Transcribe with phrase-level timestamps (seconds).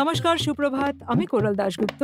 [0.00, 2.02] নমস্কার, সুপ্রভাত, আমি কোরাল দাশগুপ্ত।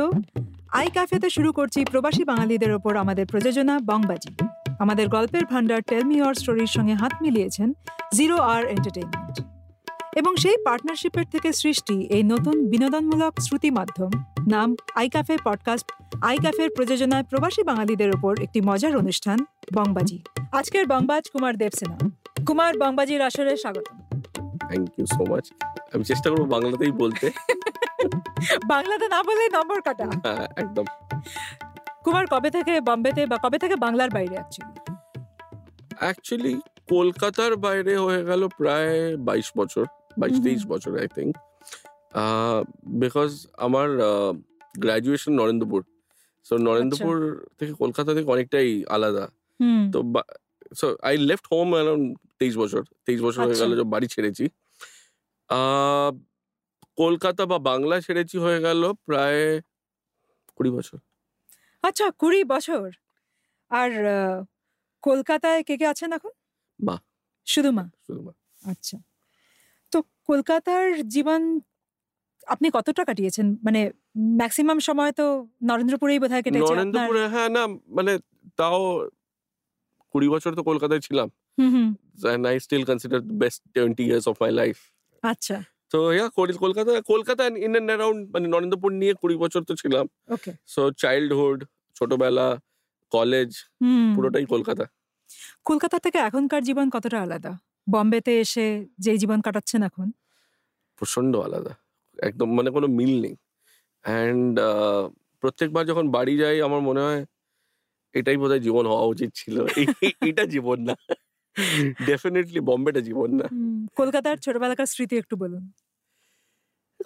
[0.79, 4.31] আই ক্যাফেতে শুরু করছি প্রবাসী বাঙালিদের ওপর আমাদের প্রযোজনা বংবাজি।
[4.79, 7.69] আমাদের গল্পের ভান্ডার টেলমি অর স্টোরির সঙ্গে হাত মিলিয়েছেন
[8.13, 9.35] জিরো আর এন্টারটেইনমেন্ট
[10.15, 14.11] এবং সেই পার্টনারশিপের থেকে সৃষ্টি এই নতুন বিনোদনমূলক শ্রুতি মাধ্যম,
[14.47, 15.87] নাম আই ক্যাফে পডকাস্ট
[16.21, 19.37] আই ক্যাফের প্রযোজনায় প্রবাসী বাঙালিদের ওপর একটি মজার অনুষ্ঠান,
[19.77, 20.17] বংবাজি।
[20.51, 21.97] আজকের বংবাজ কুমার দেবসেনা।
[22.45, 23.87] কুমার, বংবাজির আসরে স্বাগত
[24.69, 25.45] থ্যাংক ইউ সো মাচ
[25.93, 27.25] আমি চেষ্টা করব বাংলাতেই বলতে।
[28.67, 30.85] বাংলাতে না বলে নম্বর কাটা। হ্যাঁ একদম।
[32.03, 34.79] কুমার কবে থেকে বম্বেতে বা কবে থেকে বাংলার বাইরে অ্যাকচুয়ালি
[35.99, 36.53] অ্যাকচুয়ালি
[36.89, 39.85] কলকাতার বাইরে হয়ে গেল প্রায় বাইশ বছর
[40.19, 41.33] বাইশ। তেইশ বছর আই থিঙ্ক
[43.03, 43.89] বিকজ আমার
[44.77, 45.81] গ্র্যাজুয়েশন নরেন্দ্রপুর।
[46.45, 47.15] সো নরেন্দ্রপুর
[47.59, 49.25] থেকে কলকাতা থেকে অনেকটাই আলাদা।
[49.59, 49.97] হুম। তো
[50.79, 52.05] so I left home around
[52.39, 54.45] তেইশ বছর। তেইশ বছর হয়ে আচ্ছা। গেল বাড়ি ছেড়েছি।
[55.49, 56.11] আহ,
[57.01, 59.61] কলকাতা বা বাংলা ছেড়েছি হয়ে গেল প্রায়
[60.55, 60.97] কুড়ি বছর।
[61.81, 62.91] আচ্ছা কুড়ি বছর।
[63.69, 63.91] আর
[65.01, 66.31] কলকাতায় কে কে আছেন এখন?
[66.83, 66.99] মা।
[67.45, 67.89] শুধু মা?
[68.07, 68.33] শুধু মা।
[68.71, 68.97] আচ্ছা।
[69.91, 71.59] তো কলকাতার জীবন
[72.47, 73.47] আপনি কতটা কাটিয়েছেন?
[73.63, 78.19] মানে ম্যাক্সিমাম সময় তো নরেন্দ্রপুরেই বোধহয় কেটেছে নরেন্দ্রপুরে হ্যাঁ না মানে
[78.55, 79.09] তাও
[80.09, 81.31] কুড়ি বছর তো কলকাতায় ছিলাম।
[82.57, 84.81] still consider the best 20 years of my life.
[85.21, 90.51] আচ্ছা। Yeah, Kolkata Kolkata in and around মানে নরেন্দ্রপুর নিয়ে কুড়ি বছর তো ছিলাম। ওকে
[90.67, 91.63] সো চাইল্ডহুড
[91.95, 92.59] ছোটবেলা
[93.11, 93.49] কলেজ
[94.15, 94.85] পুরোটাই কলকাতা।
[95.65, 97.57] কলকাতা থেকে এখনকার জীবন কতটা আলাদা?
[97.89, 100.11] বম্বেতে এসে যেই জীবন কাটাচ্ছেন এখন?
[100.95, 101.73] প্রচণ্ড আলাদা।
[102.19, 103.35] একদম মানে কোনো মিল নেই।
[104.01, 104.59] অ্যান্ড
[105.39, 107.25] প্রত্যেকবার যখন বাড়ি যাই আমার মনে হয়
[108.13, 109.65] এটাই বোধহয় জীবন হওয়া উচিত ছিল।
[110.29, 110.95] এটা জীবন না।
[112.09, 113.47] ডেফিনেটলি বম্বেটা জীবন না।
[113.99, 115.63] কলকাতার ছোটবেলাকার স্মৃতি একটু বলুন।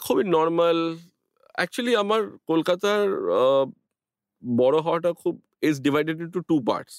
[0.05, 0.77] খুবই নর্মাল
[1.55, 3.07] অ্যাকচুয়ালি আমার কলকাতার
[4.43, 5.33] বড় হওয়াটা খুব
[5.69, 6.93] is divided into two parts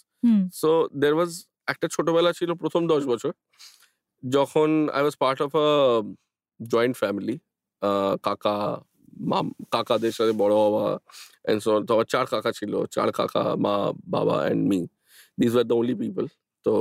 [0.61, 0.71] so
[1.03, 1.33] there was
[1.69, 3.33] একটা ছোটবেলা ছিল প্রথম দশ বছর।
[4.23, 5.69] যখন I was part of a
[6.61, 7.37] joint family
[8.27, 8.57] কাকা
[9.31, 10.87] মাম কাকাদের সাথে বড় হওয়া
[11.45, 13.75] অ্যান্ড সো তো চার কাকা ছিল চার কাকা মা
[14.15, 14.81] বাবা and me
[15.39, 16.25] this were the only people
[16.67, 16.73] তো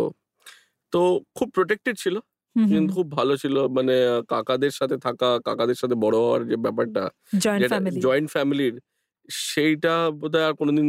[0.95, 1.01] তো
[1.38, 2.16] খুব প্রোটেক্টেড ছিল।
[2.56, 3.95] কিন্তু খুব ভালো ছিল। মানে
[4.29, 7.03] কাকাদের সাথে থাকা কাকাদের সাথে বড় হওয়ার যে ব্যাপারটা
[8.06, 8.75] জয়েন্ট ফ্যামিলির
[9.47, 10.88] সেইটা বোধহয় আর কোনোদিন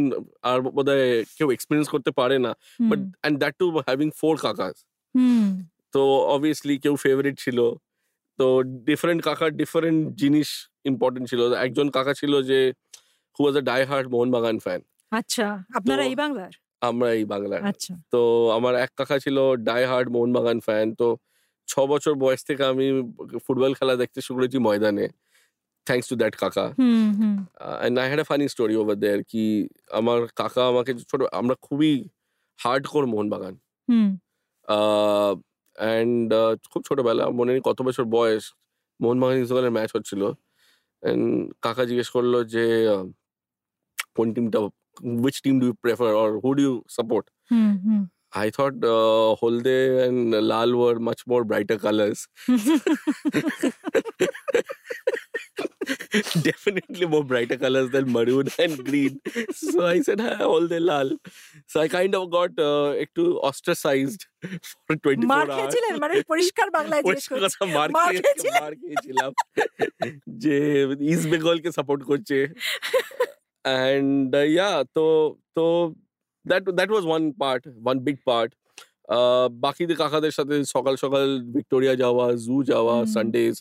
[0.50, 1.06] আর বোধহয়
[1.39, 2.53] কেউ এক্সপিরিয়েন্স করতে পারে না।
[2.91, 4.77] But and that to having four কাকাস।
[5.15, 5.44] Hmm.
[5.94, 6.03] তো
[6.34, 7.59] অবভিয়াসলি কেউ ফেভারিট ছিল।
[8.38, 8.47] তো
[8.88, 10.49] ডিফারেন্ট কাকার ডিফারেন্ট জিনিস
[10.84, 12.59] ইম্পর্টেন্ট ছিল। একজন কাকা ছিল যে
[13.37, 14.81] who was a die hard Mohun Bagan fan
[15.12, 16.53] আচ্ছা আপনারা এই বাংলার?
[16.82, 18.20] আমরা এই বাংলার। আচ্ছা। তো
[18.56, 19.37] আমার এক কাকা ছিল
[19.69, 21.09] ডাই হার্ড মোহনবাগান ফ্যান তো
[21.69, 22.87] ছ বছর বয়স থেকে আমি
[23.47, 25.06] ফুটবল খেলা দেখতে শুরু করেছি ময়দানে।
[25.87, 26.66] থ্যাংকস টু দ্যাট কাকা।
[27.81, 29.44] And I had a funny story over there কি
[30.00, 31.92] আমার কাকা আমাকে ছোট আমরা খুবই
[32.59, 33.54] হার্ড কোর মোহনবাগান
[35.78, 36.28] অ্যান্ড
[36.72, 38.44] খুব ছোটবেলা মনে নেই কত বছর বয়স
[39.00, 40.22] মোহনবাগান ইস্টবেঙ্গলের ম্যাচ হচ্ছিল।
[41.03, 41.25] অ্যান্ড
[41.64, 42.64] কাকা জিজ্ঞেস করল যে
[44.16, 44.58] কোন টিমটা
[45.25, 48.02] Which team do you prefer or who do you support hmm hmm
[48.34, 50.19] I thought uh, Holde and
[50.50, 52.19] Lal were much more brighter colors.
[56.42, 59.19] Definitely more brighter colors than maroon and green.
[59.53, 61.12] So I said, "Hi, Holde Lal.
[61.68, 64.22] So I kind of got uh, একটু ostracized
[64.86, 65.56] for 24 মার hours.
[65.58, 68.62] খেয়েছিলেন মানে পরিষ্কার বাংলায় জিজ্ঞেস পরিষ্কার করছি কথা মার মার খেয়ে- খেয়েছিলেন?
[68.64, 69.31] মার খেয়েছিলাম
[70.44, 70.56] যে
[71.14, 72.38] ইস্ট বেঙ্গলকে সাপোর্ট করছে
[73.66, 75.06] অ্যান্ড ইয়া তো
[75.56, 75.65] তো
[76.47, 78.50] that that was one part one big part
[79.60, 83.55] বাকিদের কাকাদের সাথে সকাল সকাল ভিক্টোরিয়া যাওয়া জু যাওয়া হুম। Sundays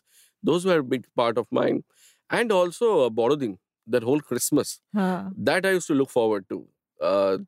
[0.43, 1.77] those were big part of mind
[2.29, 2.87] and also
[3.19, 3.51] বড়দিন
[3.87, 6.57] দ্যাট হোল ক্রিসমাস হ্যাঁ that I use to look forward to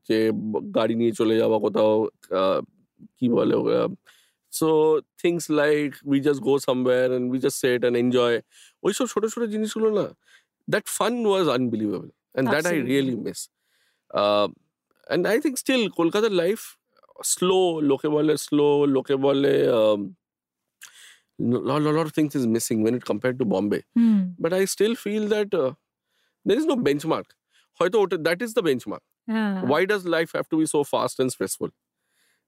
[0.07, 1.93] যে ব- গাড়ি নিয়ে চলে যাওয়া কোথাও
[2.39, 2.59] আহ,
[3.17, 3.55] কি বলে
[4.53, 4.69] so
[5.21, 8.37] things like we just go somewhere and we just set and enjoy
[8.83, 10.05] ওইসব ছোট ছোট জিনিসগুলো না
[10.67, 12.87] that fun was unbelievable I Absolutely.
[12.89, 13.39] Really miss
[15.07, 16.59] and I think still কলকাতার লাইফ
[17.25, 19.99] স্লো লোকে বলে স্লো লোকে বলে um,
[21.39, 23.81] lot, lot of things is missing when it compared to Bombay.
[23.97, 25.71] Hmm But I still feel that uh,
[26.45, 27.27] there is no benchmark.
[27.79, 29.03] that is the benchmark.
[29.27, 31.71] হ্যাঁ Why does life have to be so fast and stressful?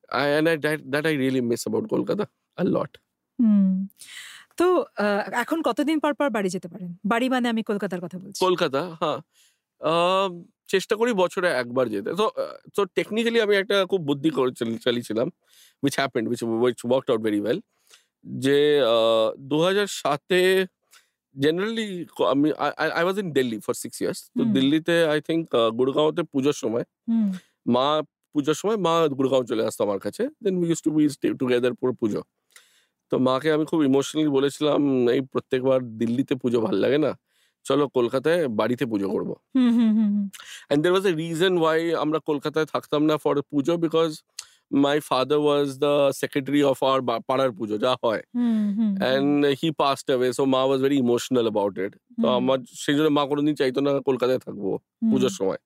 [0.09, 2.25] I, and I, that, that I really miss about Kolkata
[2.57, 2.91] a lot.
[4.57, 8.39] তো আহ, এখন কতদিন পর পর বাড়ি যেতে পারেন বাড়ি মানে আমি কলকাতার কথা বলছি
[8.45, 9.19] কলকাতা হ্যাঁ
[10.71, 12.25] চেষ্টা করি বছরে একবার যেতে। তো
[12.75, 14.51] তো টেকনিক্যালি আমি একটা খুব বুদ্ধি করে
[14.85, 15.27] চালিয়েছিলাম
[15.83, 17.59] which happened which which work out very well
[18.43, 18.57] যে
[19.51, 20.41] দু হাজার সাতে
[21.35, 21.87] জেনারেলি
[22.33, 22.47] আমি
[22.97, 25.43] I was in Delhi for six years তো দিল্লিতে আই থিঙ্ক
[25.77, 26.85] গুড়গাঁওতে পুজোর সময়
[27.75, 27.85] মা
[28.35, 31.73] পুজোর সময় মা গুড়গাঁও চলে আসতো আমার কাছে then we use to be stay together
[31.79, 32.21] পুরো পুজো।
[33.11, 34.81] তো মাকে আমি খুব ইমোশনালি বলেছিলাম
[35.15, 37.11] এই প্রত্যেকবার দিল্লিতে পুজো ভালো লাগে না
[37.69, 39.29] চলো কলকাতায় বাড়িতে পুজো করব।
[40.71, 44.09] And there was a reason why আমরা কলকাতায় থাকতাম না for puja because
[44.83, 48.21] my father was the secretary of our পাড়ার পুজো যা হয়।
[49.01, 53.09] And he past away so মা was very emotional about it তো আমার সেই জন্য
[53.09, 54.65] মা কোনোদিন চাইতো না কলকাতায় থাকব
[55.11, 55.59] পুজোর সময়।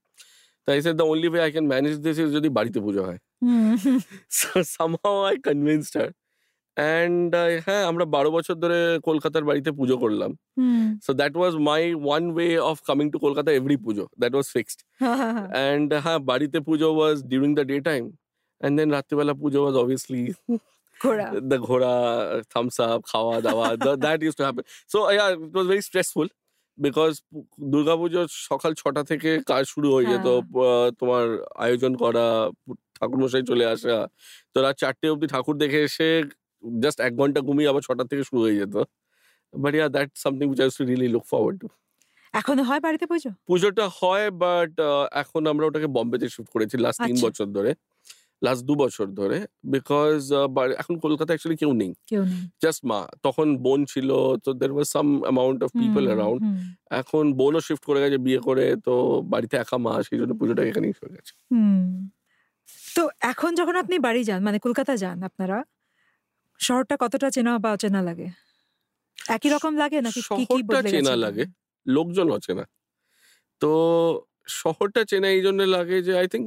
[0.68, 3.98] তাই say the only way I can manage this যদি বাড়িতে পুজো হয়। হুম, হুম,
[4.40, 5.16] so somehow
[6.78, 10.32] And uh, হ্যাঁ আমরা বারো বছর ধরে কলকাতার বাড়িতে পুজো করলাম।
[11.06, 14.80] So that was my one way of coming to Kolkata every puja that was fixed
[15.02, 18.04] হ্যাঁ, হ্যাঁ, হ্যাঁ। অ্যান্ড হ্যাঁ বাড়িতে puja was during the day time
[18.62, 20.22] and then রাত্রিবেলা পুজো ওয়াজ অবভিয়াসলি
[21.00, 21.94] ঘোড়া দ্য ঘোড়া
[22.54, 23.66] থামস আপ খাওয়া দাওয়া
[24.06, 25.20] that use to happen so it
[25.56, 26.28] was very stressful
[26.78, 27.12] because
[27.72, 30.28] Durga Puja সকাল ছটা থেকে কাজ শুরু হয়ে যেত
[31.00, 31.26] তোমার
[31.56, 32.26] আয়োজন করা
[32.98, 33.98] ঠাকুরমশাই চলে আসা।
[34.54, 36.10] তো রাত চারটে অবধি ঠাকুর দেখে এসে
[36.84, 38.76] জাস্ট এক ঘণ্টা ঘুমিয়ে আবার ছটা থেকে শুরু হয়ে যেত।
[39.54, 41.68] But yeah that something which I to really look forward to
[42.34, 43.32] এখনও হয় বাড়িতে পুজো?
[43.50, 44.72] পুজোটা হয় বাট
[45.22, 47.72] এখন আমরা ওটাকে বম্বেতে শিফট করেছি লাস্ট তিন আচ্ছা। বছর ধরে।
[48.46, 49.38] লাস্ট দু বছর ধরে
[49.74, 50.20] বিকজ
[50.82, 51.92] এখন কলকাতা অ্যাকচুয়ালি কেউ নেই।
[52.64, 54.10] জাস্ট মা। তখন বোন ছিল
[54.46, 56.40] তো there was some amount of people around
[57.02, 58.94] এখন বোনও শিফট করে গেছে বিয়ে করে তো
[59.32, 61.34] বাড়িতে একা মা সেই জন্য পুজোটা এখানেই হয়ে গেছে।
[62.96, 65.58] তো এখন যখন আপনি বাড়ি যান মানে কলকাতা যান আপনারা
[66.64, 68.28] শহরটা কতটা চেনা বা অচেনা লাগে?
[69.18, 71.44] একই রকম লাগে নাকি শহরটা চেনা লাগে
[71.86, 72.64] লোকজন অচেনা।
[73.62, 73.72] তো
[74.60, 76.46] শহরটা চেনা এই জন্য লাগে যে আই থিঙ্ক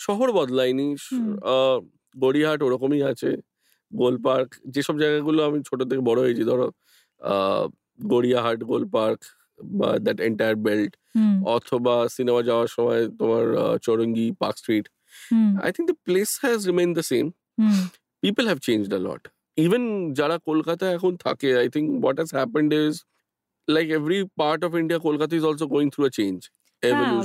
[0.00, 0.88] শহর বদলায়নি।
[2.16, 3.30] গড়িয়াহাট ওরকমই আছে
[3.92, 6.66] গোল পার্ক যেসব জায়গাগুলো আমি ছোট থেকে বড় হয়েছি ধরো
[7.20, 7.64] আহ,
[8.06, 9.20] গড়িয়াহাট গোল পার্ক
[9.74, 10.92] বা দ্যাট এন্টায়ার বেল্ট
[11.46, 13.44] অথবা সিনেমা যাওয়ার সময় তোমার
[13.78, 14.86] Chowringhee Park Street.
[15.64, 17.26] I think the place has remain the same
[17.58, 17.78] hmm,
[18.22, 19.00] people have changed a
[19.58, 20.14] lot.
[20.14, 22.94] যারা কলকাতা এখন থাকে I think what has happened is
[23.68, 26.42] like every part of India Kolkata is also going through a change
[26.82, 27.24] হ্যাঁ,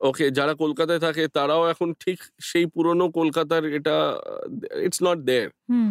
[0.00, 4.20] ওকে যারা কলকাতায় থাকে তারাও এখন ঠিক সেই পুরনো কলকাতার এটা
[4.86, 5.90] it's not there hmm,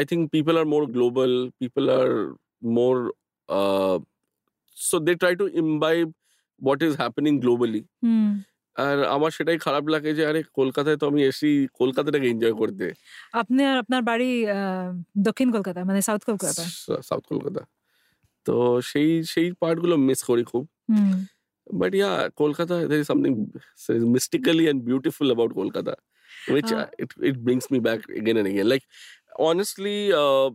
[0.00, 1.32] I think people are more global
[1.62, 2.16] people are
[2.78, 3.00] more
[3.48, 3.98] uh,
[4.76, 6.10] so they try to imbibe
[6.60, 8.42] what is happening globally hmm.
[8.78, 12.86] আর আমার সেটাই খারাপ লাগে যে আরে কলকাতায় তো আমি এসি কলকাতাটাকে এনজয় করতে।
[13.32, 14.88] আপনি আর আপনার বাড়ি আহ,
[15.18, 16.62] দক্ষিণ কলকাতা মানে সাউথ কলকাতা?
[17.02, 17.62] সাউথ কলকাতা।
[18.46, 21.14] তো সেই সেই পার্টগুলো মিস করি খুব। হুম,
[21.80, 23.32] but yeah Kolkata there is something
[24.14, 25.94] mystically and beautiful about Kolkata
[26.48, 28.68] which Uh, uh, it, it brings me back again and again.
[28.68, 28.84] Like
[29.38, 30.48] honestly uh,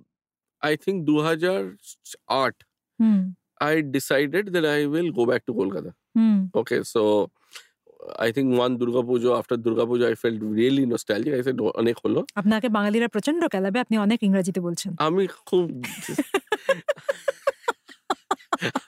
[0.62, 2.58] i think 2008
[3.00, 3.19] hmm,
[3.66, 7.02] i decided that i will go back to kolkata hmm, okay so
[8.28, 11.34] i think one durga puja after durga puja i felt really nostalgic.
[11.40, 15.86] I said অনেক হলো। আপনাকে বাঙালিরা প্রচণ্ড কেলাবে আপনি অনেক ইংরেজিতে বলছেন। আমি খুব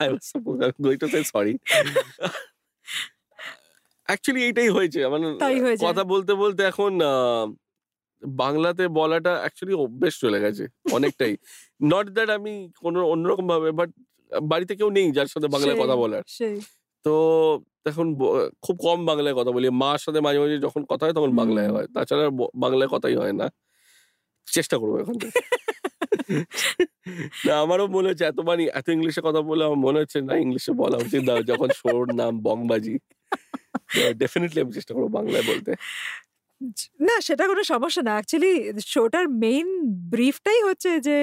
[0.05, 1.53] I was supposed I'm going to say sorry.
[4.05, 5.27] Actually এইটাই হয়েছে। মানে।
[5.87, 6.99] কথা বলতে বলতে এখন
[8.27, 11.37] বাংলাতে বলাটা অ্যাকচুয়ালি অভ্যেস চলে গেছে অনেকটাই।
[11.83, 12.53] নট দ্যাট আমি
[12.83, 13.89] কোনো অন্যরকম ভাবে বাট
[14.41, 16.23] বাড়িতে কেউ নেই যার সাথে বাংলায় কথা বলার।
[17.03, 17.13] তো
[17.85, 18.07] এখন
[18.65, 21.87] খুব কম বাংলায় কথা বলি। মার সাথে মাঝে মাঝে যখন কথা হয় তখন বাংলায় হয়।
[21.95, 22.25] তাছাড়া
[22.55, 23.47] বাংলায় কথাই হয় না।
[24.47, 25.15] চেষ্টা করব এখন
[27.47, 30.97] না আমারও মনে হচ্ছে এতবারই এত ইংলিশে কথা বলে আমার মনে হচ্ছে না ইংলিশে বলা
[30.97, 32.95] উচিত না। যখন শোর নাম বংবাজি
[34.21, 35.71] ডেফিনেটলি আমি চেষ্টা করব বাংলায় বলতে।
[37.07, 38.53] না সেটা কোনো সমস্যা না। অ্যাকচুয়ালি
[38.93, 39.67] শোটার মেইন
[40.13, 41.17] ব্রিফটাই হচ্ছে যে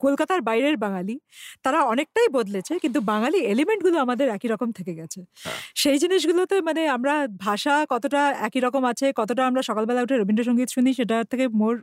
[0.00, 1.14] কলকাতার বাইরের বাঙালি
[1.62, 6.82] তারা অনেকটাই বদলেছে কিন্তু বাঙালি এলিমেন্টগুলো আমাদের একই রকম থেকে গেছে হ্যাঁ। সেই জিনিসগুলোতে মানে
[6.88, 11.74] আমরা ভাষা কতটা একই রকম আছে কতটা আমরা সকালবেলা উঠে রবীন্দ্রসঙ্গীত শুনি সেটার থেকে মোর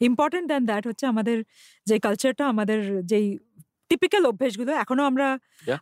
[0.00, 1.36] ইম্পর্টেন্ট দ্যান দ্যাট হচ্ছে আমাদের
[1.86, 3.26] যে কালচারটা আমাদের যেই
[3.90, 5.26] টিপিক্যাল অভ্যেসগুলো এখনও আমরা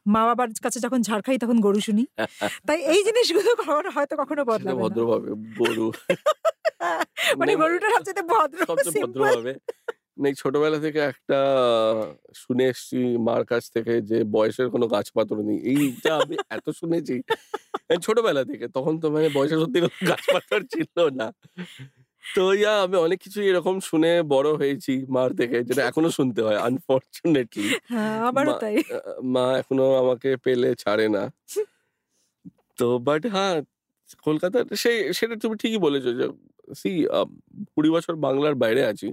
[0.06, 2.04] মা বাবার কাছে যখন ঝাড় খাই তখন গরু শুনি
[2.68, 5.28] তাই এই জিনিসগুলো কখনো হয়তো কখনো সেটা বদলাবে। ভদ্রভাবে
[5.60, 5.86] গরু
[7.40, 9.52] মানে গরুটা সবচেয়ে ভদ্র সবচেয়ে। ভদ্রভাবে
[10.16, 11.38] নেই ছোটবেলা থেকে একটা
[12.42, 17.16] শুনে এসছি মার কাছ থেকে যে বয়সের কোনো গাছপাতর নেই। এইটা আমি এত শুনেছি।
[18.00, 20.88] ছোটবেলা থেকে তখন তো মানে বয়সের সত্যি কোনো গাছপাতর ছিল
[21.20, 21.26] না।
[22.24, 26.58] তো ইয়া আমি অনেক কিছু এরকম শুনে বড় হয়েছি মার থেকে যেটা এখনও শুনতে হয়
[26.68, 28.62] আনফর্চুনেটলি হ্যাঁ মা-
[29.34, 31.22] মা এখনও আমাকে পেলে ছাড়ে না।
[32.78, 33.56] তো বাট হ্যাঁ
[34.26, 36.26] কলকাতার সেই সেটা তুমি ঠিকই বলেছ যে
[36.74, 36.90] সি
[37.74, 39.08] কুড়ি বছর বাংলার বাইরে আছি।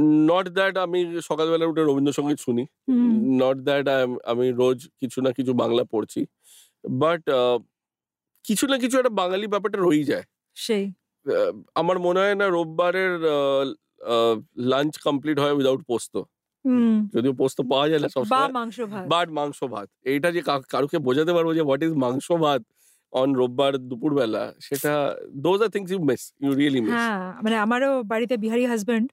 [0.00, 2.64] নট দ্যাট আমি সকালবেলা উঠে রবীন্দ্রসঙ্গীত শুনি।
[3.42, 3.88] নট দ্যাট
[4.24, 6.20] আমি রোজ কিছু না কিছু বাংলা পড়ছি।
[6.84, 7.22] বাট
[8.44, 10.24] কিছু না কিছু একটা বাঙালি ব্যাপারটা রয়েই যায়।
[10.56, 10.84] সেই।
[11.74, 13.12] আমার মনে হয় না রোববারের
[14.72, 16.14] লাঞ্চ কমপ্লিট হয় উইদাউট পোস্ত।
[17.14, 20.40] যদিও পোস্ত পাওয়া যায় না সবসময়। বাট মাংস ভাত। এইটা যে
[20.72, 22.62] কারুকে বোঝাতে পারব যে হোয়াট ইজ মাংস ভাত?
[23.12, 24.92] অন রোববার দুপুরবেলা সেটা
[25.36, 29.08] those are things you miss you really miss হ্যাঁ মানে আমারও বাড়িতে বিহারি হাজবেন্ড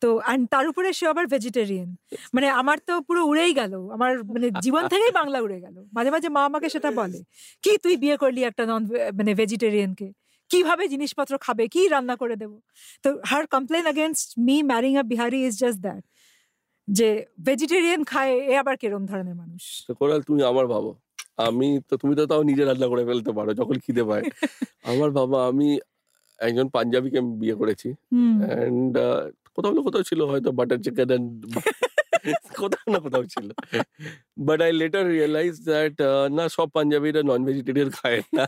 [0.00, 1.88] তো and তার উপরে সে আবার ভেজিটেরিয়ান
[2.34, 6.28] মানে আমার তো পুরো উড়েই গেল আমার মানে জীবন থেকেই বাংলা উড়ে গেল। মাঝে মাঝে
[6.28, 7.18] মা আমাকে সেটা বলে
[7.64, 8.82] কি তুই বিয়ে করলি একটা নন
[9.18, 10.08] মানে ভেজিটেরিয়ানকে
[10.50, 11.64] কীভাবে জিনিসপত্র খাবে?
[11.68, 12.52] কি রান্না করে দেব?
[13.04, 16.02] তো her complain against me marrying a Bihari is just that
[16.88, 17.08] যে
[17.46, 19.62] ভেজিটেরিয়ান খায় এ আবার কিরম ধরনের মানুষ?
[20.00, 20.90] কোরাল তুমি আমার ভাবো।
[21.38, 24.24] আমি তো তুমি তো তাও নিজে রান্না করে ফেলতে পারো যখন খিদে পায়।
[24.92, 25.68] আমার বাবা আমি
[26.38, 27.88] একজন পাঞ্জাবিকে আমি বিয়ে করেছি।
[28.42, 28.94] অ্যান্ড
[29.56, 31.28] কোথাও না কোথাও ছিল হয়তো বাটার চিকেন অ্যান্ড
[32.56, 33.48] কোথাও না কোথাও ছিল।
[34.46, 35.96] But I later realise that
[36.30, 38.44] না সব পাঞ্জাবিরা নন ভেজিটেরিয়ান খায় না।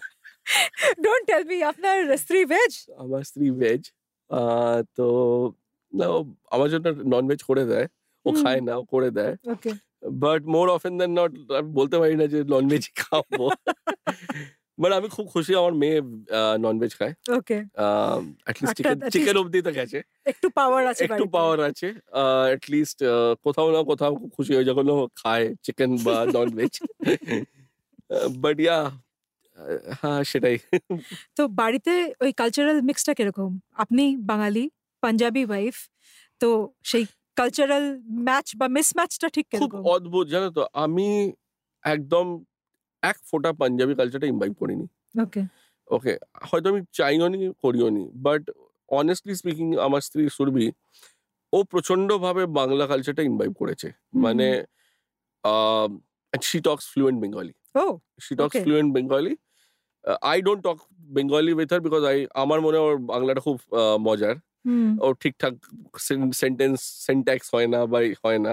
[1.04, 3.82] ডোন্ট টেল মি আপনার স্ত্রী ভেজ আমার স্ত্রী ভেজ
[4.98, 5.06] তো
[5.92, 6.06] না
[6.50, 7.86] আমার জন্য নন ভেজ করে দেয়।
[8.26, 9.70] ও খায় না ও করে দেয়। Okay
[10.02, 13.24] but more often than not আমি বলতে পারি না যে নন ভেজ খাব।
[14.78, 15.98] বাট আমি খুব খুশি আমার মেয়ে
[16.64, 17.58] নন ভেজ খায়। Okay
[18.46, 19.98] at least chicken chicken least তো গেছে।
[20.32, 21.88] একটু পাওয়ার আছে একটু পাওয়ার আছে।
[22.48, 22.98] অ্যাটলিস্ট
[23.44, 24.86] কোথাও না কোথাও খুব খুশি হয়ে যখন
[25.22, 26.74] খায় চিকেন বা নন ভেজ
[28.42, 28.78] বাট ইয়া
[30.00, 30.56] হ্যাঁ সেটাই।
[31.36, 31.92] তো বাড়িতে
[32.24, 33.50] ওই কালচারাল মিক্সটা কীরকম?
[33.82, 34.64] আপনি বাঙালি
[35.02, 35.76] পাঞ্জাবি ওয়াইফ
[36.40, 36.48] তো
[36.90, 37.04] সেই
[37.36, 37.84] কালচারাল
[38.26, 40.62] ম্যাচ বা মিসম্যাচটা ঠিক খুব অদ্ভুত জানো তো?
[40.84, 41.08] আমি
[41.84, 42.26] একদম
[43.02, 44.86] এক ফোঁটা পাঞ্জাবি কালচারটা ইমবাইব করিনি।
[45.24, 45.42] ওকে
[45.96, 46.12] ওকে
[46.48, 48.42] হয়তো আমি চাইও নি করিও নি বাট
[49.00, 50.66] অনেস্টলি স্পিকিং আমার স্ত্রী সুরভি
[51.52, 53.88] ও প্রচন্ডভাবে বাংলা কালচারটা ইনভাইভ করেছে।
[54.24, 54.48] মানে
[56.32, 57.54] she talks fluent Bengali
[58.24, 59.34] she talks fluent Bengali
[60.30, 60.78] I don't talk
[61.16, 63.56] Bengali with her because I আমার মনে হয় ওর বাংলাটা খুব
[64.06, 64.34] মজার।
[64.98, 65.54] ও ঠিকঠাক
[66.40, 68.52] সেন্টেন্স সেন্ট্যাক্স হয় না বা হয় না।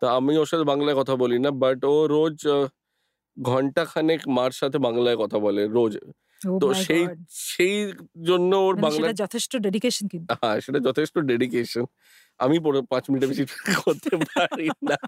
[0.00, 2.38] তা আমি ওর সাথে বাংলায় কথা বলি না বাট ও রোজ
[3.36, 5.94] ঘণ্টা খানেক মার সাথে বাংলায় কথা বলে রোজ।
[6.40, 7.04] Oh তো সেই
[7.48, 7.76] সেই
[8.28, 11.84] জন্য ওর মানে বাংলা যথেষ্ট ডেডিকেশন কিন্তু। হ্যাঁ সেটা যথেষ্ট ডেডিকেশন
[12.40, 13.44] আমি পরে পাঁচ মিনিটের বেশি
[13.80, 14.98] করতে পারি না।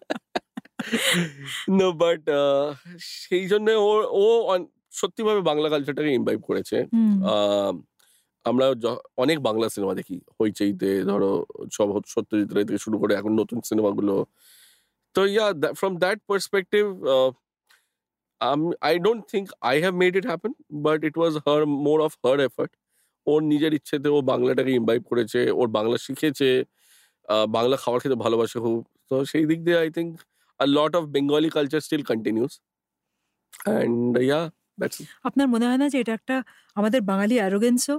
[1.79, 2.23] নো বাট
[3.23, 4.25] সেই জন্য ও ও
[4.93, 6.77] সত্যিভাবে বাংলা কালচারটাকে ইনভাইভ করেছে।
[7.29, 7.73] আহ,
[8.47, 8.67] আমরা
[9.23, 11.31] অনেক বাংলা সিনেমা দেখি। হইচইতে, ধরো,
[11.77, 14.15] সব সত্যজিৎ রায় থেকে শুরু করে এখন নতুন সিনেমাগুলো।
[15.15, 15.47] তো, yeah
[15.81, 16.85] from that perspective
[18.89, 20.53] I don't think I have made it happen
[20.87, 22.73] but it was her more of her effort
[23.27, 26.51] ওর নিজের ইচ্ছেতে ও বাংলাটাকে ইনভাইভ করেছে, ওর বাংলা শিখেছে
[27.57, 28.79] বাংলা খাবার খেতে ভালোবাসে খুব।
[29.11, 30.11] তো, সেই দিক দিয়ে I think
[30.61, 32.53] a lot of Bengali culture still continues
[33.65, 34.41] and yeah
[35.29, 36.37] আপনার মনে হয় না যে এটা একটা
[36.77, 37.97] আমাদের বাঙালি অ্যারোগেন্সও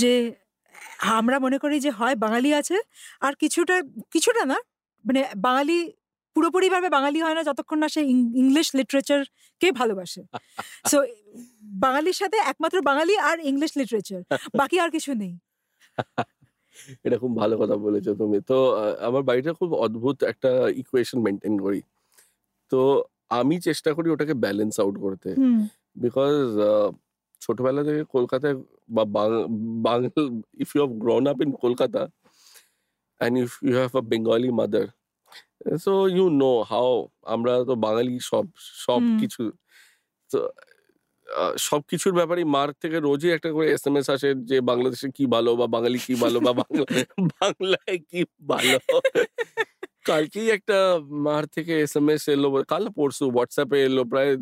[0.00, 0.12] যে
[1.14, 2.76] আমরা মনে করি যে হয় বাঙালি আছে
[3.20, 3.76] আর কিছুটা
[4.12, 4.58] কিছুটা না
[5.04, 5.78] মানে বাঙালি
[6.36, 8.00] পুরোপুরিভাবে বাঙালি হয় না যতক্ষণ না সে
[8.42, 10.22] ইংলিশ লিটারেচারকে ভালোবাসে।
[10.90, 10.98] সো
[11.84, 14.20] বাঙালির সাথে একমাত্র বাঙালি আর ইংলিশ লিটারেচার
[14.54, 15.32] বাকি আর কিছু নেই।
[17.04, 18.56] এটা খুব ভালো কথা বলেছ তুমি। তো
[19.00, 20.50] আমার বাড়িটা খুব অদ্ভুত একটা
[20.82, 21.80] ইকুয়েশন মেনটেন করি।
[22.72, 22.80] তো
[23.30, 25.30] আমি চেষ্টা করি ওটাকে ব্যালেন্স আউট করতে।
[25.96, 26.36] বিকজ
[27.42, 28.56] ছোটবেলা থেকে কলকাতায়
[28.88, 29.02] বা
[29.86, 30.04] বাংল
[30.62, 32.02] if you have grown up in Kolkata
[33.20, 34.86] and if you have a Bengali mother
[35.78, 36.92] so you know how
[37.24, 38.44] আমরা তো বাঙালি সব
[38.86, 39.42] সব কিছু
[40.30, 40.38] তো
[41.68, 45.24] সব কিছুর ব্যাপারে মার থেকে রোজই একটা করে এস এম এস আসে যে বাংলাদেশে কি
[45.26, 46.84] ভালো বা বাঙালি কি ভালো বা বাংলা
[47.36, 48.78] বাংলায় কি ভালো।
[50.04, 50.78] কালকেই একটা
[51.26, 54.32] মার থেকে এস এম এস এলো কাল পরশু হোয়াটসঅ্যাপে এলো প্রায়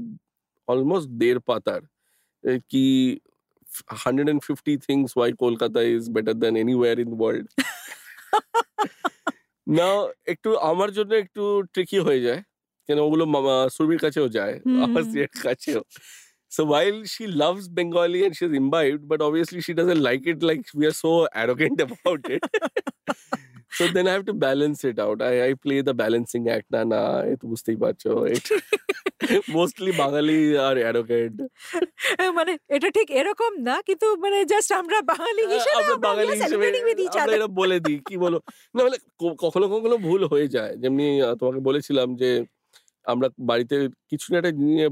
[0.68, 1.82] অলমোস্ট দেড় পাতার।
[3.88, 7.46] Hundred and fifty things why Kolkata is better than anywhere in world
[9.68, 12.42] না একটু আমার জন্য একটু ট্রিকি হয়ে যায়।
[12.86, 15.02] কেন ওগুলো মামা সুরভির কাছেও যায়। আমার
[15.42, 15.82] কাছেও।
[16.56, 20.62] So while she loves Bengali and she's imbibed, but obviously she doesn't like it like
[20.74, 22.42] we are so arrogant about it.
[23.70, 25.20] so then I have to balance it out.
[25.20, 26.66] I, I play the balancing act.
[26.74, 27.00] Na na,
[27.40, 28.02] তো বুঝতেই পারছ
[28.34, 28.46] it
[29.58, 31.36] mostly Bengali are arrogant.
[32.38, 36.84] মানে এটা ঠিক এরকম না কিন্তু মানে জাস্ট আমরা বাঙালি হিসেবে আমরা বাঙালি হিসেবে celebrating
[36.88, 37.36] with each আমরা.
[37.36, 38.38] এটা বলে দিই কি বলো
[38.74, 38.98] না মানে
[39.44, 41.06] কখনো কখনো ভুল হয়ে যায় যেমনি
[41.40, 42.30] তোমাকে বলেছিলাম যে
[43.12, 43.76] আমরা বাড়িতে
[44.10, 44.86] কিছু না একটা নিয়ে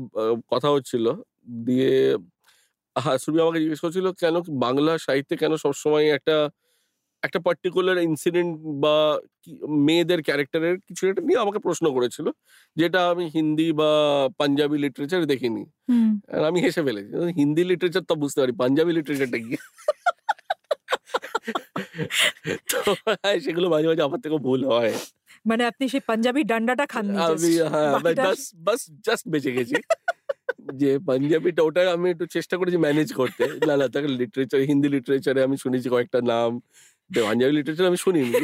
[0.52, 1.06] কথা হচ্ছিল
[1.64, 2.16] দিয়ে
[2.96, 6.50] হ্যাঁ সুবি আমাকে জিজ্ঞেস করছিল কেন বাংলা সাহিত্যে কেন সবসময় একটা
[7.22, 9.18] একটা পার্টিকুলার ইনসিডেন্ট বা
[9.86, 12.30] মেয়েদের ক্যারেক্টারের কিছু একটা নিয়ে আমাকে প্রশ্ন করেছিল
[12.76, 15.66] যেটা আমি হিন্দি বা পাঞ্জাবি লিটারেচার দেখিনি।
[16.44, 19.56] আমি হেসে ফেলেছি। হিন্দি লিটারেচার তো বুঝতে পারি পাঞ্জাবি লিটারেচারটা কি?
[22.70, 24.92] তো হ্যাঁ, সেগুলো মাঝে মাঝে আমার থেকে ভুল হয়।
[25.46, 29.74] মানে আপনি সেই পাঞ্জাবি ডান্ডাটা খাননি আমি হ্যাঁ বাস বাস জাস্ট বেঁচে গেছি।
[30.80, 35.40] যে পাঞ্জাবিটা ওটা আমি একটু চেষ্টা করেছি ম্যানেজ করতে না না তাকে লিটারেচার হিন্দি লিটারেচারে
[35.46, 36.50] আমি শুনেছি কয়েকটা নাম
[37.10, 38.40] পাঞ্জাবি লিটারেচার আমি শুনিনি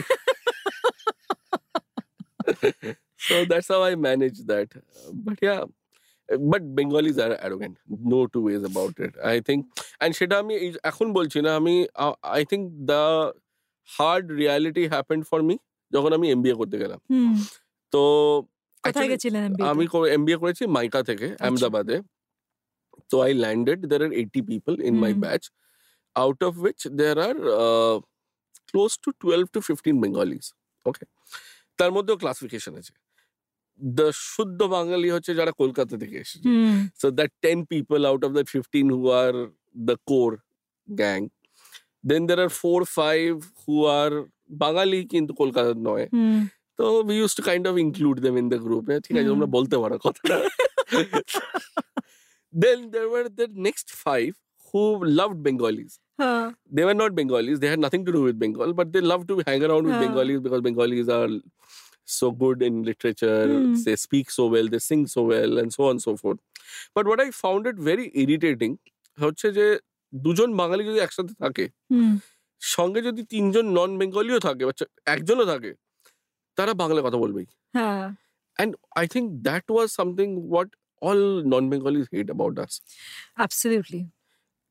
[3.28, 4.68] so that's how I manage that.
[5.26, 5.64] But yeah,
[6.28, 7.78] but Bengalis are arrogant.
[7.88, 9.14] No two ways about it.
[9.24, 9.60] I think,
[10.00, 10.54] and সেটা আমি
[10.90, 11.74] এখন বলছি না আমি
[12.36, 13.02] I think the
[13.88, 15.54] hard reality happened for me
[15.92, 17.00] যখন আমি এমবিএ করতে গেলাম
[17.92, 18.02] তো
[18.84, 19.84] কোথায় গেছিলেন আমি
[20.16, 21.96] এমবিএ করেছি মাইকা থেকে আহমেদাবাদে।
[23.10, 25.12] তো I landed there are eighty people in my.
[25.24, 25.42] Batch
[26.22, 27.36] out of which there are
[28.70, 30.44] close to twelve to fifteen Bengalis
[30.88, 31.04] okay
[31.78, 32.92] তার মধ্যেও ক্লাসিফিকেশন আছে।
[33.80, 36.48] দ্য শুদ্ধ বাঙালি হচ্ছে যারা কলকাতা থেকে এসেছে।
[37.00, 39.36] So that 10 people out of the 15 who are
[39.88, 40.36] the core
[40.88, 41.24] gang.
[42.08, 44.14] Then there are four, five who are
[44.60, 46.06] Bangali কিন্তু কলকাতার নয়।
[46.80, 49.48] তো we used to kind of include them in the group হ্যাঁ, ঠিক আছে। তোমরা
[49.56, 50.36] বলতে পারো কথাটা
[52.52, 54.32] then there were the next five
[54.68, 54.82] who
[55.20, 55.92] loved Bengalis.
[56.20, 56.46] হ্যাঁ
[56.76, 57.56] They were not Bengalis.
[57.62, 60.04] They had nothing to do with Bengal, but they loved to hang around with Yeah.
[60.04, 61.30] Bengalis because Bengalis are
[62.18, 63.46] so good in literature.
[63.50, 63.74] Hmm.
[63.86, 66.40] They speak so well, they sing so well, and so on and so forth.
[66.96, 68.74] But what I found it very irritating
[69.18, 69.66] হচ্ছে যে
[70.12, 71.64] দুজন বাঙালি যদি একসাথে থাকে
[72.62, 74.72] সঙ্গে যদি তিনজন নন বেঙ্গলিও থাকে বা
[75.14, 75.72] একজনও থাকে
[76.58, 78.06] তারা বাংলা কথা বলবেই। হ্যাঁ।
[78.56, 80.70] And I think that was something what
[81.02, 81.20] all
[81.52, 82.72] non Bengalis hate about us
[83.38, 84.02] absolutely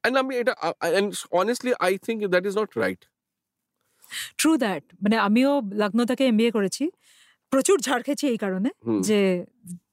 [0.04, 1.10] and আমি এটা and
[1.42, 3.02] honestly I think that is not right
[4.38, 6.86] true that মানে আমিও লগ্ন থেকে এমবিএ করেছি।
[7.52, 8.70] প্রচুর ঝাড় খেয়েছি এই কারণে
[9.08, 9.20] যে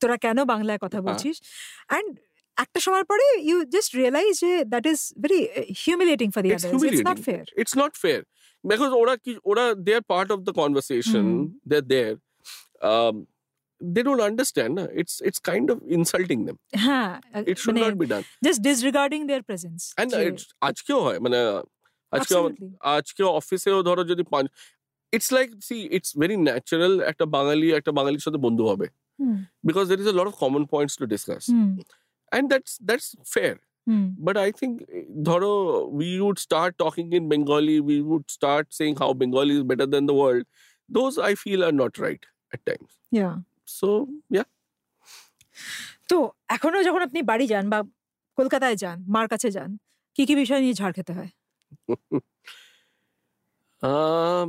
[0.00, 1.36] তোরা কেন বাংলায় কথা হ্যাঁ। বলছিস?
[1.90, 2.10] অ্যান্ড
[2.56, 5.40] একটা সময়ের পরে ইউ জাস্ট রিয়েলাইজ যে that is very
[5.84, 8.20] humiliating for the It's others it's not fair it's not fair.
[8.65, 11.43] because ওরা কি ওরা they are part of the conversation Hmm.
[11.69, 12.13] they're there
[12.83, 13.15] um,
[13.81, 14.83] they don't understand na?
[14.93, 17.11] it's it's kind of insulting them হ্যাঁ
[17.51, 21.37] it should মানে not be done just disregarding their presence and it's আজকেও হয় মানে
[22.13, 22.55] আজকে আমার-
[22.97, 24.45] আজকে অফিসেও ধরো যদি পাঁচ
[25.13, 28.87] it's like see it's very natural একটা বাঙালি একটা বাঙালির সাথে বন্ধু হবে
[29.63, 31.43] because there is a lot of common points to discuss
[32.31, 33.07] and that's that's
[33.86, 34.74] Fair But I think,
[35.22, 39.86] Dhoro, we would start talking in Bengali, we would start saying how Bengali is better
[39.86, 40.44] than the world.
[40.88, 42.22] Those I feel are not right
[42.52, 42.90] at times.
[43.12, 43.30] Yeah
[43.78, 43.88] So,
[44.30, 44.48] yeah.
[46.10, 46.16] তো
[46.48, 47.78] এখনও যখন আপনি বাড়ি যান বা
[48.38, 49.70] কলকাতায় যান মার কাছে যান
[50.16, 51.30] কি কি বিষয় নিয়ে ঝাড় খেতে হয়
[53.82, 54.48] Um,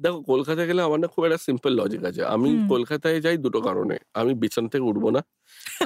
[0.00, 3.96] দেখো কলকাতায় গেলে আমার না খুব একটা সিম্পল লজিক আছে আমি কলকাতায় যাই দুটো কারণে
[4.20, 5.20] আমি বিছানা থেকে উঠবো না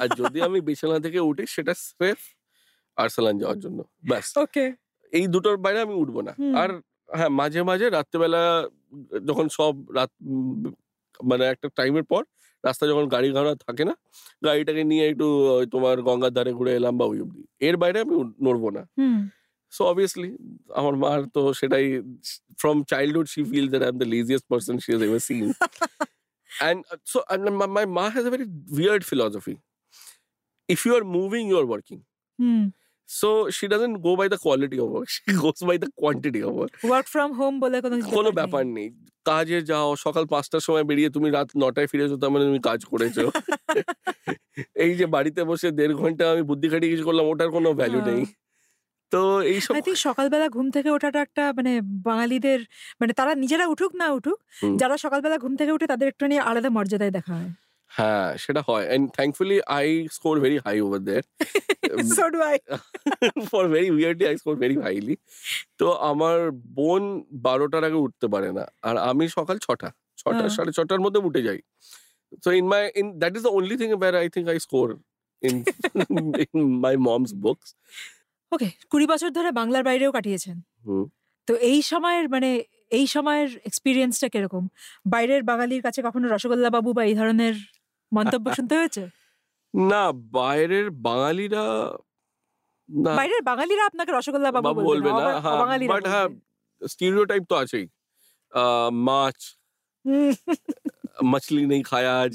[0.01, 2.19] আর যদি আমি বিছানা থেকে উঠি সেটা স্রেফ
[3.03, 3.79] আর্সালান যাওয়ার জন্য।
[4.09, 4.65] ব্যাস। ওকে।
[5.17, 6.69] এই দুটোর বাইরে আমি উঠবো না। আর
[7.17, 8.41] হ্যাঁ মাঝে মাঝে রাত্রেবেলা
[9.29, 10.11] যখন সব রাত
[11.29, 12.21] মানে একটা টাইমের পর
[12.63, 13.93] রাস্তা যখন গাড়ি ঘোড়া থাকে না
[14.45, 15.27] গাড়িটাকে নিয়ে একটু
[15.73, 18.83] তোমার গঙ্গার ধারে ঘুরে এলাম বা ওই অব্দি এর বাইরে আমি নড়বো না।
[19.75, 20.29] সো অবভিয়াসলি
[20.79, 21.85] আমার মার তো সেটাই
[22.61, 25.45] from childhood she feel that I am the laziest person she has ever seen
[26.67, 29.55] and uh, so and my, my ma has a very weird philosophy.
[30.67, 31.45] If you are moving
[33.09, 35.09] so she doesn't go by the quality of work.
[35.17, 36.73] She goes by the quantity of work.
[36.83, 38.89] Work from home বলে কোনো কোনো ব্যাপার নেই।
[39.25, 43.17] কাজে যাও সকাল পাঁচটার সময় বেরিয়ে তুমি রাত নটায় ফিরেছো তার মানে তুমি কাজ করেছ।
[44.85, 48.21] এই যে বাড়িতে বসে দেড় ঘণ্টা আমি বুদ্ধি খাটিয়ে কিছু করলাম ওটার কোনো ভ্যালু নেই।
[49.11, 49.21] তো
[49.75, 52.59] আই থিঙ্ক সকালবেলা ঘুম থেকে ওঠাটা একটা মানে বাঙালিদের
[53.01, 54.37] মানে তারা নিজেরা উঠুক না উঠুক।
[54.75, 57.51] যারা সকালবেলা ঘুম থেকে উঠে তাদের একটু নিয়ে আলাদা মর্যাদায় দেখা হয়।
[57.91, 61.23] হ্যাঁ সেটা হয়। And thankfully I score very high over there
[62.17, 62.55] so do I
[63.51, 65.15] for very weirdly I score very highly
[65.79, 66.37] তো আমার
[66.77, 67.03] বোন
[67.45, 69.89] বারোটার আগে উঠতে পারে না। আর আমি সকাল ছটা
[70.21, 71.59] ছটা। সাড়ে ছটার মধ্যে উঠে যাই।
[72.43, 74.87] So in my in that is the only thing where I think I score
[75.41, 75.55] in
[76.43, 77.69] in my mom's books
[78.51, 80.57] okay কুড়ি বছর ধরে বাংলার বাইরেও কাটিয়েছেন।
[81.47, 82.49] তো এই সময়ের মানে
[82.97, 84.63] এই সময়ের এক্সপিরিয়েন্সটা কীরকম?
[85.13, 87.55] বাইরের বাঙালির কাছে কখনো রসগোল্লা বাবু বা এই ধরনের
[88.11, 89.03] মন্তব্য শুনতে হয়েছে?
[89.73, 90.03] না
[90.35, 91.63] বাইরের বাঙালিরা
[93.19, 95.25] বাইরের বাঙালিরা আপনাকে রসগোল্লা বাবু বলবে না
[95.93, 96.27] বাট হ্যাঁ
[96.81, 97.85] স্টিরিওটাইপ হ্যাঁ, তো আছেই।
[99.07, 99.37] মাছ।
[101.31, 102.33] মাছলি নেই খায়া আজ।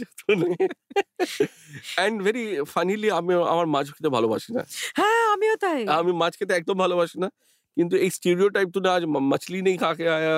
[2.04, 4.62] এন্ড ভেরি ফানিলি আমি আমার মাছ খেতে ভালোবাসি না।
[4.98, 7.28] হ্যাঁ আমিও তাই। আমি মাছ খেতে একদম ভালোবাসি না
[7.76, 10.36] কিন্তু এই স্টিরিওটাইপ তো না আজ মাছলি নেই খাকে আয়া।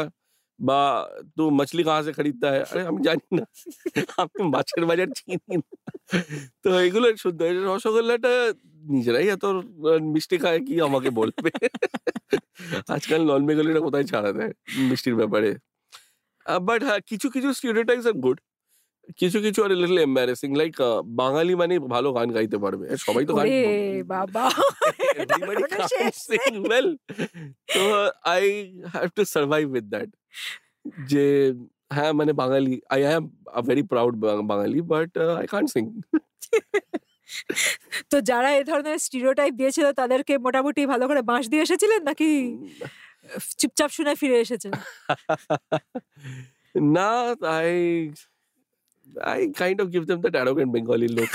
[0.54, 0.80] आया বা
[1.38, 3.44] তো মাছলি কাহা সে খরিদতা है আরে আমি জানি না
[4.18, 5.72] আমি মাছের বাজার চিনি না
[6.64, 8.34] তো এগুলো শুদ্ধ এই রসগোল্লাটা
[8.90, 9.46] নিজেরাই এত
[10.14, 11.50] মিষ্টি খায় কি আমাকে বলবে
[12.88, 14.54] আজকাল নন বেঙ্গলিরা কোথায় ছাড়া দেয়
[14.90, 15.50] মিষ্টির ব্যাপারে
[16.62, 18.38] বাট হ্যাঁ কিছু কিছু স্টিরিওটাইপস আর গুড
[19.21, 20.77] কিছু কিছু আর লিটল এম্বারেসিং লাইক
[21.23, 23.47] বাঙালি মানে ভালো গান গাইতে পারবে। সবাই তো গান
[24.07, 24.45] বাবা
[26.71, 26.89] well
[27.75, 27.83] so
[28.39, 28.43] i
[28.95, 30.09] have to survive with that
[31.13, 31.55] যে
[31.93, 33.25] হ্যাঁ মানে Bangali I am
[33.69, 34.15] very proud
[34.53, 35.85] Bangali but I can't sing
[38.11, 42.31] তো যারা এই ধরনের স্টিরিওটাইপ দিয়েছিল তাদেরকে মোটামুটি ভালো করে বাঁশ দিয়ে এসেছিলেন নাকি
[43.61, 44.73] চুপচাপ শুনে ফিরে এসেছেন?
[46.97, 47.11] না
[47.57, 47.73] I
[49.33, 51.33] I kind of give them that arrogant Bengali look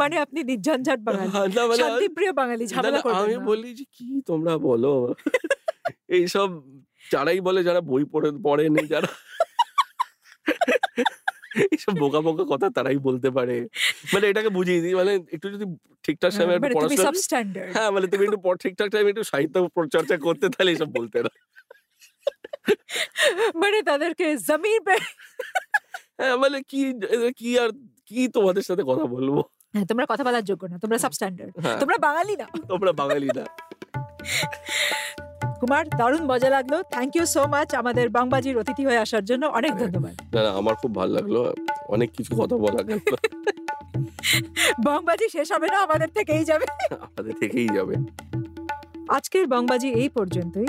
[0.00, 1.28] মানে আপনি নির্ঝঞ্ঝাট বাঙালি।
[1.62, 4.94] মানে শান্তিপ্রিয় বাঙালি ঝামেলা করবেন আমি বলি যে কি তোমরা বলো?
[6.16, 6.48] এইসব
[7.04, 9.08] যারাই বলে যারা বই পড়ে পড়েনি যারা
[11.66, 13.56] এইসব বোকা বোকা কথা তারাই বলতে পারে।
[14.12, 15.66] মানে এটাকে বুঝিয়ে দিই মানে একটু যদি
[16.04, 17.10] ঠিকঠাক সময় একটু মানে পড়াশোনা
[17.74, 19.56] হ্যাঁ মানে তুমি একটু ঠিকঠাক টাইমে একটু সাহিত্য
[19.94, 21.30] চর্চা করতে তাহলে এসব বলতে না
[23.54, 24.96] মানে তাদেরকে জমির পে
[26.18, 26.80] হ্যাঁ মানে কি
[27.36, 27.70] কি আর
[28.06, 29.36] কি তোমাদের সাথে কথা বলব?
[29.74, 33.44] হ্যাঁ, তোমরা কথা বলার যোগ্য না তোমরা সাবস্ট্যান্ডার্ড হ্যাঁ। তোমরা বাঙালি না। তোমরা বাঙালি না।
[35.60, 39.72] কুমার দারুণ মজা লাগল। থ্যাংক ইউ সো মাচ আমাদের বাংবাজির অতিথি হয়ে আসার জন্য। অনেক
[39.76, 41.36] ধন্যবাদ। না না আমার খুব ভালো লাগল।
[41.88, 42.98] অনেক কিছু কথা বলা গেল
[44.84, 47.94] বংবাজি শেষ হবে না আমাদের থেকেই যাবে। আমাদের থেকেই যাবে।
[49.08, 50.68] আজকের বংবাজি এই পর্যন্তই।